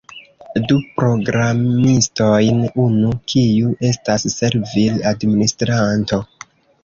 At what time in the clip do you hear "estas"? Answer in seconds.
3.91-4.27